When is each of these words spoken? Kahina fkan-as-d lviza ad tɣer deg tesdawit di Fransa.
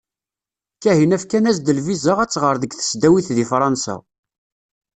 Kahina 0.83 1.15
fkan-as-d 1.23 1.67
lviza 1.77 2.13
ad 2.19 2.29
tɣer 2.31 2.55
deg 2.59 2.71
tesdawit 2.73 3.27
di 3.37 3.45
Fransa. 3.51 3.95